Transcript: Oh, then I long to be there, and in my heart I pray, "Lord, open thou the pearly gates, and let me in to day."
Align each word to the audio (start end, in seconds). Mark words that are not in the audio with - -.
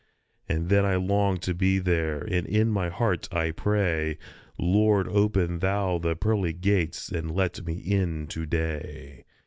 Oh, 0.49 0.57
then 0.57 0.83
I 0.83 0.95
long 0.95 1.37
to 1.41 1.53
be 1.53 1.77
there, 1.77 2.21
and 2.21 2.47
in 2.47 2.71
my 2.71 2.89
heart 2.89 3.31
I 3.31 3.51
pray, 3.51 4.17
"Lord, 4.57 5.07
open 5.07 5.59
thou 5.59 5.99
the 5.99 6.15
pearly 6.15 6.53
gates, 6.53 7.09
and 7.09 7.29
let 7.29 7.63
me 7.67 7.73
in 7.75 8.25
to 8.29 8.47
day." 8.47 9.25